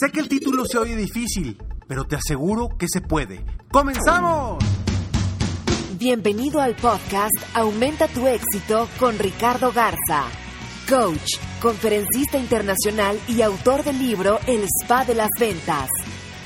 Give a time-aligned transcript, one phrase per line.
[0.00, 3.44] Sé que el título se oye difícil, pero te aseguro que se puede.
[3.70, 4.64] ¡Comenzamos!
[5.98, 10.24] Bienvenido al podcast Aumenta tu éxito con Ricardo Garza,
[10.88, 15.90] coach, conferencista internacional y autor del libro El Spa de las Ventas.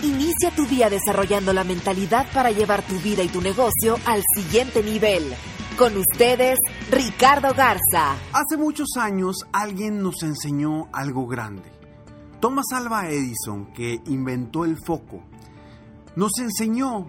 [0.02, 4.82] Inicia tu día desarrollando la mentalidad para llevar tu vida y tu negocio al siguiente
[4.82, 5.32] nivel.
[5.78, 6.58] Con ustedes,
[6.90, 8.16] Ricardo Garza.
[8.32, 11.83] Hace muchos años alguien nos enseñó algo grande.
[12.44, 15.22] Thomas Alva Edison, que inventó el foco,
[16.14, 17.06] nos enseñó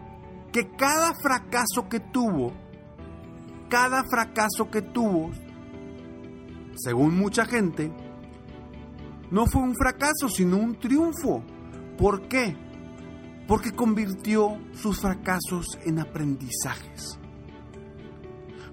[0.54, 2.54] que cada fracaso que tuvo,
[3.68, 5.32] cada fracaso que tuvo,
[6.78, 7.92] según mucha gente,
[9.30, 11.44] no fue un fracaso, sino un triunfo.
[11.98, 12.56] ¿Por qué?
[13.46, 17.20] Porque convirtió sus fracasos en aprendizajes.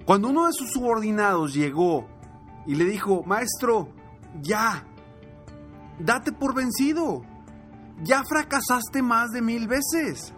[0.04, 2.06] Cuando uno de sus subordinados llegó
[2.68, 3.88] y le dijo, maestro,
[4.40, 4.86] ya,
[5.98, 7.24] date por vencido.
[8.02, 10.32] Ya fracasaste más de mil veces.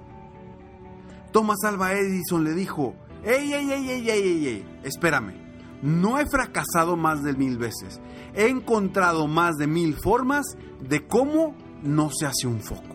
[1.32, 5.34] Thomas Alva Edison le dijo, ey, ey, ey, ey, ey, ey, ey, espérame.
[5.82, 8.00] No he fracasado más de mil veces.
[8.34, 10.46] He encontrado más de mil formas
[10.80, 12.94] de cómo no se hace un foco.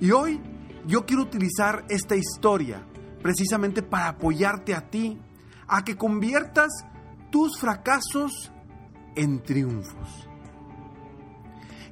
[0.00, 0.40] Y hoy
[0.86, 2.86] yo quiero utilizar esta historia
[3.22, 5.18] precisamente para apoyarte a ti,
[5.66, 6.68] a que conviertas
[7.30, 8.52] tus fracasos
[9.16, 10.28] en triunfos.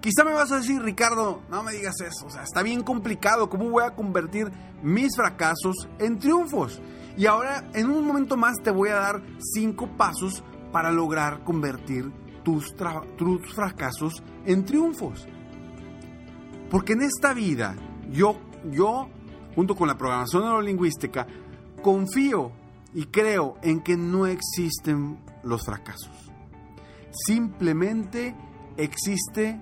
[0.03, 3.49] Quizá me vas a decir, Ricardo, no me digas eso, o sea, está bien complicado,
[3.49, 4.51] ¿cómo voy a convertir
[4.83, 6.83] mis fracasos en triunfos?
[7.17, 9.23] Y ahora, en un momento más, te voy a dar
[9.55, 10.43] cinco pasos
[10.73, 12.11] para lograr convertir
[12.43, 12.75] tus,
[13.17, 15.25] tus fracasos en triunfos.
[16.69, 17.77] Porque en esta vida,
[18.11, 18.41] yo,
[18.73, 19.09] yo,
[19.55, 21.29] junto con la programación neurolingüística,
[21.81, 22.51] confío
[22.93, 26.33] y creo en que no existen los fracasos.
[27.13, 28.35] Simplemente
[28.77, 29.61] existe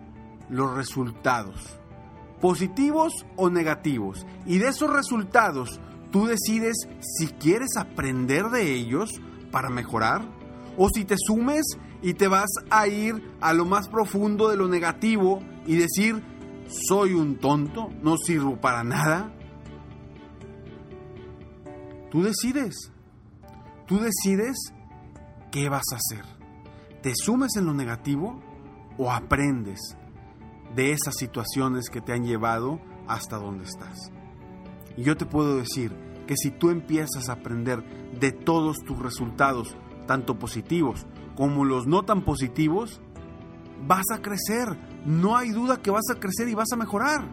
[0.50, 1.78] los resultados,
[2.40, 4.26] positivos o negativos.
[4.46, 5.80] Y de esos resultados
[6.10, 10.22] tú decides si quieres aprender de ellos para mejorar
[10.76, 11.64] o si te sumes
[12.02, 16.22] y te vas a ir a lo más profundo de lo negativo y decir,
[16.88, 19.32] soy un tonto, no sirvo para nada.
[22.10, 22.92] Tú decides,
[23.86, 24.56] tú decides
[25.50, 26.24] qué vas a hacer.
[27.02, 28.40] ¿Te sumes en lo negativo
[28.98, 29.96] o aprendes
[30.74, 34.12] de esas situaciones que te han llevado hasta donde estás.
[34.96, 35.94] Y yo te puedo decir
[36.26, 37.82] que si tú empiezas a aprender
[38.18, 39.76] de todos tus resultados,
[40.06, 43.00] tanto positivos como los no tan positivos,
[43.86, 44.68] vas a crecer.
[45.06, 47.26] No hay duda que vas a crecer y vas a mejorar.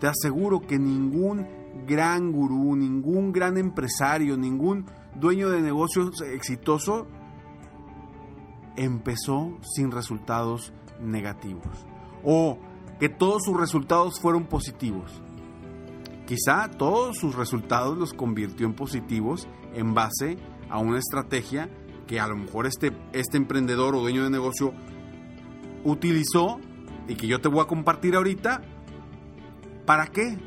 [0.00, 1.46] Te aseguro que ningún
[1.86, 7.06] gran gurú, ningún gran empresario, ningún dueño de negocios exitoso
[8.76, 11.86] empezó sin resultados negativos
[12.24, 12.58] o
[12.98, 15.20] que todos sus resultados fueron positivos.
[16.26, 20.36] Quizá todos sus resultados los convirtió en positivos en base
[20.70, 21.68] a una estrategia
[22.06, 24.72] que a lo mejor este, este emprendedor o dueño de negocio
[25.84, 26.60] utilizó
[27.08, 28.62] y que yo te voy a compartir ahorita.
[29.84, 30.38] ¿Para qué?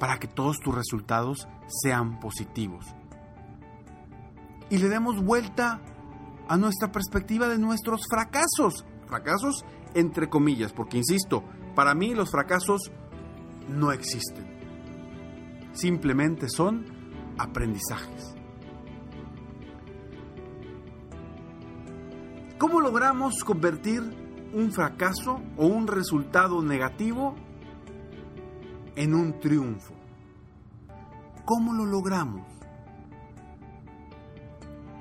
[0.00, 2.86] Para que todos tus resultados sean positivos.
[4.70, 5.80] Y le demos vuelta
[6.48, 8.84] a nuestra perspectiva de nuestros fracasos.
[9.06, 9.64] Fracasos
[9.94, 11.42] entre comillas, porque insisto,
[11.74, 12.90] para mí los fracasos
[13.68, 14.46] no existen.
[15.72, 16.84] Simplemente son
[17.38, 18.34] aprendizajes.
[22.58, 24.02] ¿Cómo logramos convertir
[24.54, 27.34] un fracaso o un resultado negativo
[28.96, 29.94] en un triunfo?
[31.44, 32.46] ¿Cómo lo logramos?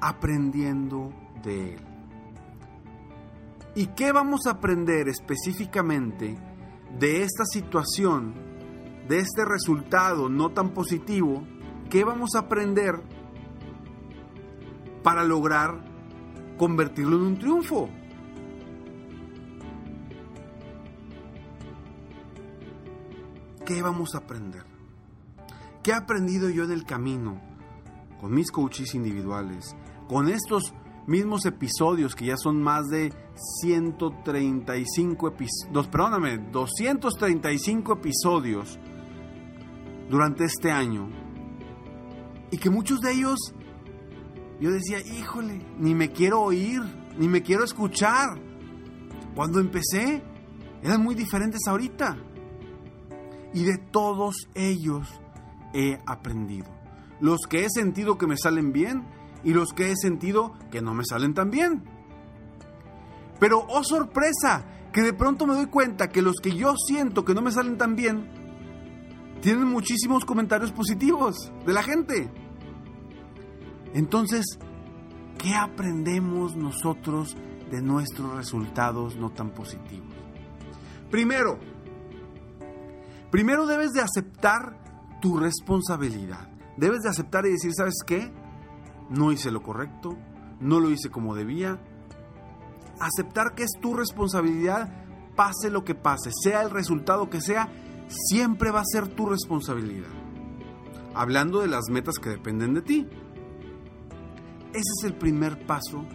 [0.02, 1.14] Aprendiendo
[1.44, 1.95] de Él.
[3.78, 6.38] ¿Y qué vamos a aprender específicamente
[6.98, 8.34] de esta situación,
[9.10, 11.46] de este resultado no tan positivo?
[11.90, 13.02] ¿Qué vamos a aprender
[15.04, 15.84] para lograr
[16.58, 17.90] convertirlo en un triunfo?
[23.66, 24.64] ¿Qué vamos a aprender?
[25.84, 27.42] ¿Qué he aprendido yo en el camino
[28.22, 29.76] con mis coaches individuales,
[30.08, 30.74] con estos
[31.08, 33.14] mismos episodios que ya son más de
[33.62, 38.80] 135 episodios, perdóname, 235 episodios
[40.10, 41.10] durante este año?
[42.52, 43.40] Y que muchos de ellos
[44.60, 46.82] yo decía, híjole, ni me quiero oír,
[47.18, 48.40] ni me quiero escuchar.
[49.36, 50.24] Cuando empecé,
[50.82, 52.18] eran muy diferentes ahorita
[53.54, 55.08] y de todos ellos
[55.74, 56.68] he aprendido.
[57.20, 59.06] Los que he sentido que me salen bien
[59.46, 61.84] y los que he sentido que no me salen tan bien.
[63.40, 67.34] Pero, oh sorpresa, que de pronto me doy cuenta que los que yo siento que
[67.34, 68.30] no me salen tan bien,
[69.42, 72.30] tienen muchísimos comentarios positivos de la gente.
[73.94, 74.46] Entonces,
[75.38, 77.38] ¿qué aprendemos nosotros
[77.72, 80.14] de nuestros resultados no tan positivos?
[81.10, 81.60] Primero,
[83.36, 84.78] Primero debes de aceptar
[85.22, 86.48] tu responsabilidad.
[86.78, 88.32] Debes de aceptar y decir, ¿sabes qué?
[89.10, 90.18] No hice lo correcto,
[90.60, 91.80] no lo hice como debía.
[93.00, 94.90] Aceptar que es tu responsabilidad,
[95.36, 97.70] pase lo que pase, sea el resultado que sea,
[98.08, 100.10] siempre va a ser tu responsabilidad.
[101.14, 103.08] Hablando de las metas que dependen de ti.
[104.72, 106.06] Ese es el primer paso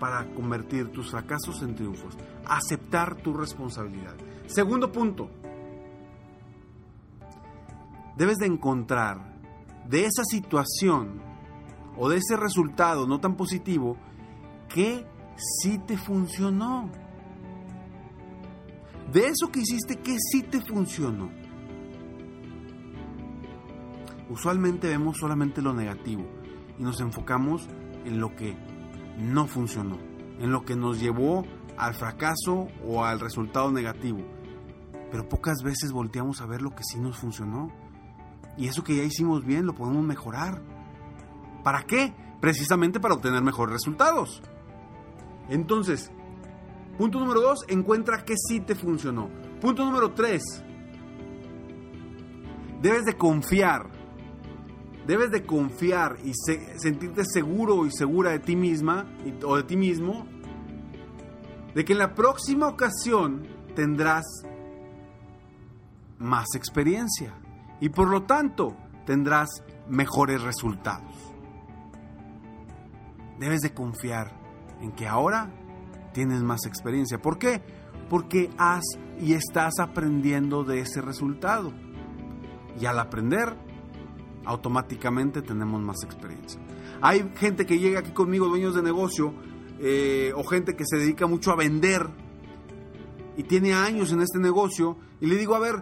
[0.00, 2.16] para convertir tus fracasos en triunfos.
[2.46, 4.14] Aceptar tu responsabilidad.
[4.46, 5.28] Segundo punto,
[8.16, 9.36] debes de encontrar
[9.86, 11.27] de esa situación
[11.98, 13.96] o de ese resultado no tan positivo
[14.68, 15.04] que
[15.36, 16.90] sí te funcionó.
[19.12, 21.30] De eso que hiciste que sí te funcionó.
[24.28, 26.26] Usualmente vemos solamente lo negativo
[26.78, 27.66] y nos enfocamos
[28.04, 28.56] en lo que
[29.18, 29.98] no funcionó,
[30.38, 31.44] en lo que nos llevó
[31.78, 34.20] al fracaso o al resultado negativo.
[35.10, 37.72] Pero pocas veces volteamos a ver lo que sí nos funcionó
[38.58, 40.60] y eso que ya hicimos bien lo podemos mejorar.
[41.68, 42.14] ¿Para qué?
[42.40, 44.40] Precisamente para obtener mejores resultados.
[45.50, 46.10] Entonces,
[46.96, 49.28] punto número dos, encuentra que sí te funcionó.
[49.60, 50.42] Punto número tres,
[52.80, 53.90] debes de confiar.
[55.06, 56.32] Debes de confiar y
[56.78, 59.04] sentirte seguro y segura de ti misma
[59.44, 60.26] o de ti mismo
[61.74, 64.24] de que en la próxima ocasión tendrás
[66.18, 67.34] más experiencia
[67.78, 68.74] y por lo tanto
[69.04, 69.50] tendrás
[69.86, 71.27] mejores resultados.
[73.38, 74.32] Debes de confiar
[74.80, 75.50] en que ahora
[76.12, 77.18] tienes más experiencia.
[77.18, 77.62] ¿Por qué?
[78.08, 78.84] Porque has
[79.20, 81.72] y estás aprendiendo de ese resultado.
[82.80, 83.56] Y al aprender,
[84.44, 86.60] automáticamente tenemos más experiencia.
[87.00, 89.34] Hay gente que llega aquí conmigo, dueños de negocio,
[89.80, 92.08] eh, o gente que se dedica mucho a vender
[93.36, 95.76] y tiene años en este negocio, y le digo, a ver,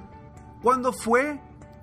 [0.62, 1.40] ¿cuándo fue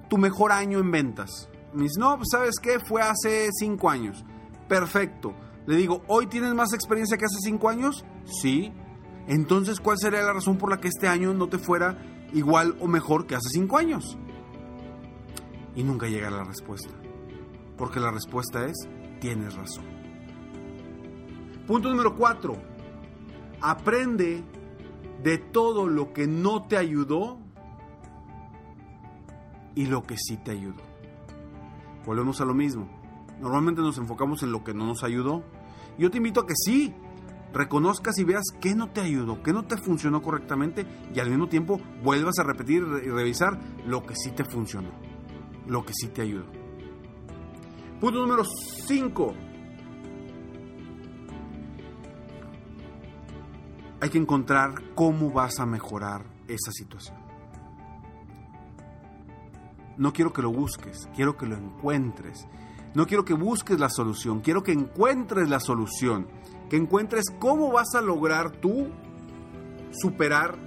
[0.07, 1.49] tu mejor año en ventas?
[1.73, 4.23] Me dice, no, pues sabes qué, fue hace cinco años.
[4.67, 5.33] Perfecto.
[5.65, 8.05] Le digo, ¿hoy tienes más experiencia que hace cinco años?
[8.25, 8.73] Sí.
[9.27, 11.97] Entonces, ¿cuál sería la razón por la que este año no te fuera
[12.33, 14.17] igual o mejor que hace cinco años?
[15.75, 16.89] Y nunca llega la respuesta.
[17.77, 18.75] Porque la respuesta es,
[19.19, 19.85] tienes razón.
[21.65, 22.57] Punto número cuatro.
[23.61, 24.43] Aprende
[25.23, 27.39] de todo lo que no te ayudó
[29.75, 30.81] y lo que sí te ayudó.
[32.05, 32.89] Volvemos a lo mismo.
[33.39, 35.43] Normalmente nos enfocamos en lo que no nos ayudó.
[35.97, 36.93] Yo te invito a que sí,
[37.53, 41.47] reconozcas y veas qué no te ayudó, qué no te funcionó correctamente y al mismo
[41.47, 44.89] tiempo vuelvas a repetir y revisar lo que sí te funcionó,
[45.67, 46.45] lo que sí te ayudó.
[47.99, 48.43] Punto número
[48.87, 49.33] 5.
[54.01, 57.17] Hay que encontrar cómo vas a mejorar esa situación.
[59.95, 62.47] No quiero que lo busques, quiero que lo encuentres.
[62.95, 66.27] No quiero que busques la solución, quiero que encuentres la solución,
[66.69, 68.87] que encuentres cómo vas a lograr tú
[69.91, 70.57] superar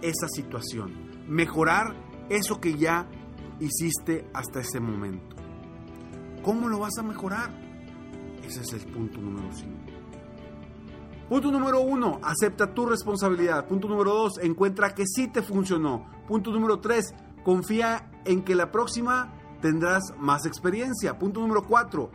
[0.00, 1.94] esa situación, mejorar
[2.30, 3.06] eso que ya
[3.60, 5.36] hiciste hasta ese momento.
[6.42, 7.52] ¿Cómo lo vas a mejorar?
[8.42, 9.70] Ese es el punto número 5.
[11.28, 13.66] Punto número 1, acepta tu responsabilidad.
[13.66, 16.06] Punto número 2, encuentra que sí te funcionó.
[16.26, 19.32] Punto número 3, confía en que la próxima
[19.62, 21.18] tendrás más experiencia.
[21.18, 22.10] Punto número cuatro,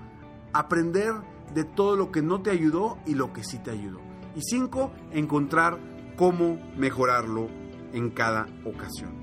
[0.53, 1.13] aprender
[1.55, 3.99] de todo lo que no te ayudó y lo que sí te ayudó.
[4.35, 5.79] Y cinco, encontrar
[6.15, 7.47] cómo mejorarlo
[7.93, 9.19] en cada ocasión.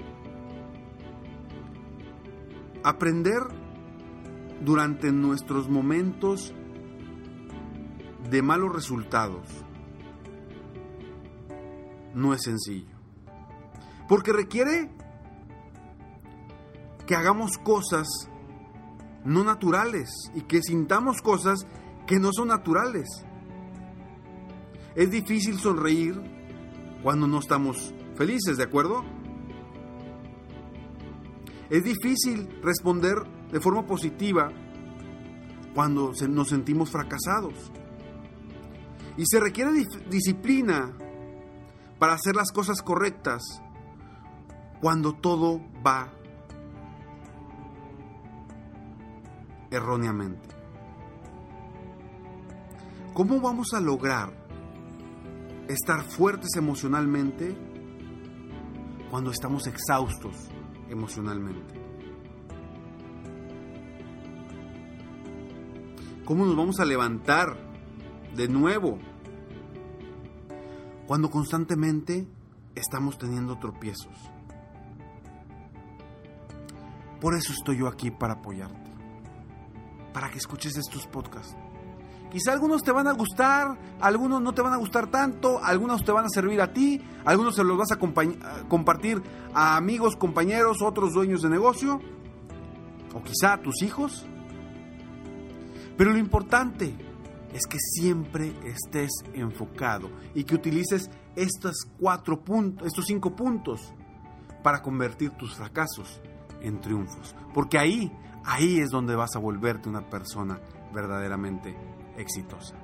[2.83, 3.43] Aprender
[4.64, 6.52] durante nuestros momentos
[8.31, 9.47] de malos resultados
[12.14, 12.95] no es sencillo.
[14.09, 14.90] Porque requiere
[17.06, 18.08] que hagamos cosas
[19.25, 21.66] no naturales y que sintamos cosas
[22.06, 23.08] que no son naturales.
[24.94, 26.20] Es difícil sonreír
[27.02, 29.04] cuando no estamos felices, ¿de acuerdo?
[31.70, 33.16] Es difícil responder
[33.50, 34.52] de forma positiva
[35.75, 37.73] cuando nos sentimos fracasados.
[39.16, 39.73] Y se requiere
[40.08, 40.92] disciplina
[41.99, 43.42] para hacer las cosas correctas
[44.80, 46.12] cuando todo va
[49.75, 50.54] erróneamente.
[53.12, 54.33] ¿Cómo vamos a lograr
[55.69, 57.57] estar fuertes emocionalmente
[59.11, 60.49] cuando estamos exhaustos
[60.88, 61.81] emocionalmente?
[66.25, 67.57] ¿Cómo nos vamos a levantar
[68.35, 68.99] de nuevo
[71.07, 72.26] cuando constantemente
[72.75, 74.14] estamos teniendo tropiezos?
[77.21, 78.84] Por eso estoy yo aquí para apoyarte,
[80.14, 81.54] para que escuches estos podcasts.
[82.30, 86.12] Quizá algunos te van a gustar, algunos no te van a gustar tanto, algunos te
[86.12, 91.12] van a servir a ti, algunos se los vas a compartir a amigos, compañeros, otros
[91.12, 92.00] dueños de negocio,
[93.12, 94.25] o quizá a tus hijos.
[95.97, 96.97] Pero lo importante
[97.52, 103.92] es que siempre estés enfocado y que utilices estos cuatro puntos, estos cinco puntos
[104.64, 106.21] para convertir tus fracasos
[106.64, 107.37] en triunfos.
[107.52, 108.12] Porque ahí,
[108.44, 110.59] ahí es donde vas a volverte una persona
[110.92, 111.76] verdaderamente
[112.16, 112.75] exitosa.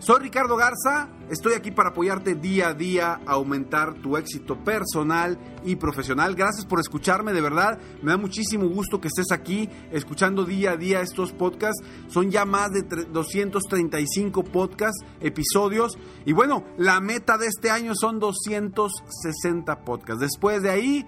[0.00, 5.38] Soy Ricardo Garza, estoy aquí para apoyarte día a día a aumentar tu éxito personal
[5.62, 6.34] y profesional.
[6.34, 10.76] Gracias por escucharme, de verdad, me da muchísimo gusto que estés aquí escuchando día a
[10.78, 11.84] día estos podcasts.
[12.08, 15.98] Son ya más de 235 podcasts, episodios.
[16.24, 20.22] Y bueno, la meta de este año son 260 podcasts.
[20.22, 21.06] Después de ahí,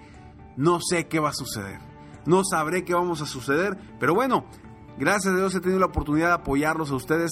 [0.57, 1.79] no sé qué va a suceder.
[2.25, 4.45] No sabré qué vamos a suceder, pero bueno,
[4.97, 7.31] Gracias a Dios he tenido la oportunidad de apoyarlos a ustedes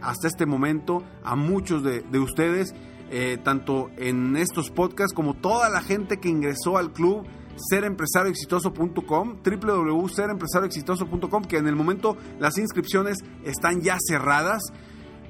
[0.00, 2.74] hasta este momento, a muchos de, ustedes,
[3.10, 7.26] eh, tanto en estos podcasts como toda la gente que ingresó al club
[7.70, 14.62] serempresarioexitoso.com, www.serempresarioexitoso.com, que en el momento las inscripciones están ya cerradas,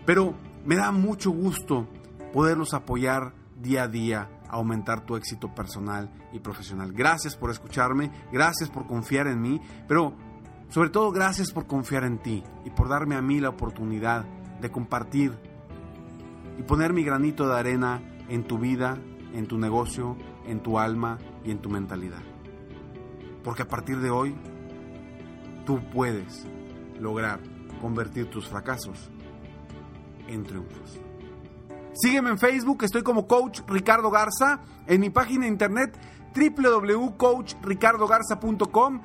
[0.06, 1.88] pero me da mucho gusto
[2.32, 6.92] poderlos apoyar día a día aumentar tu éxito personal y profesional.
[6.92, 10.14] Gracias por escucharme, gracias por confiar en mí, pero
[10.68, 14.24] sobre todo gracias por confiar en ti y por darme a mí la oportunidad
[14.60, 15.32] de compartir
[16.58, 18.98] y poner mi granito de arena en tu vida,
[19.32, 22.22] en tu negocio, en tu alma y en tu mentalidad.
[23.42, 24.34] Porque a partir de hoy,
[25.66, 26.46] tú puedes
[26.98, 27.40] lograr
[27.80, 29.10] convertir tus fracasos
[30.28, 31.00] en triunfos.
[31.94, 34.58] Sígueme en Facebook, estoy como Coach Ricardo Garza,
[34.88, 35.96] en mi página de internet
[36.34, 39.00] www.coachricardogarza.com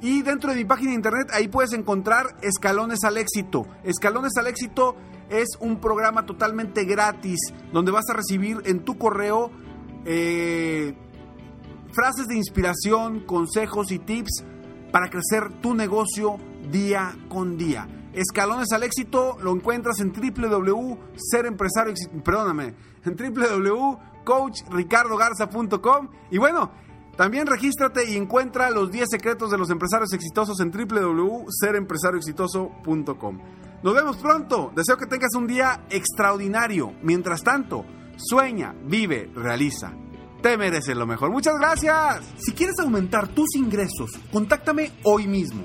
[0.00, 3.66] y dentro de mi página de internet ahí puedes encontrar Escalones al Éxito.
[3.82, 4.94] Escalones al Éxito
[5.28, 7.40] es un programa totalmente gratis
[7.72, 9.50] donde vas a recibir en tu correo
[10.04, 10.94] eh,
[11.90, 14.44] frases de inspiración, consejos y tips
[14.92, 16.36] para crecer tu negocio
[16.70, 17.88] día con día.
[18.12, 22.74] Escalones al éxito lo encuentras en www.serempresario, perdóname,
[23.04, 26.72] en www.coachricardogarza.com y bueno,
[27.16, 33.38] también regístrate y encuentra los 10 secretos de los empresarios exitosos en www.serempresarioexitoso.com.
[33.82, 34.72] Nos vemos pronto.
[34.74, 36.94] Deseo que tengas un día extraordinario.
[37.02, 37.84] Mientras tanto,
[38.16, 39.92] sueña, vive, realiza.
[40.42, 41.30] Te mereces lo mejor.
[41.30, 42.24] Muchas gracias.
[42.38, 45.64] Si quieres aumentar tus ingresos, contáctame hoy mismo.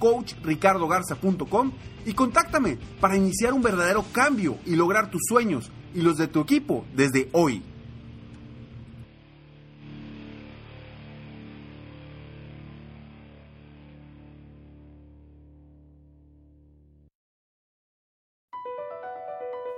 [0.00, 1.72] www.coachricardogarza.com
[2.06, 6.40] y contáctame para iniciar un verdadero cambio y lograr tus sueños y los de tu
[6.40, 7.62] equipo desde hoy.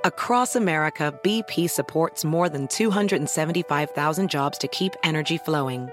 [0.04, 5.92] Across America, BP supports more than 275,000 jobs to keep energy flowing.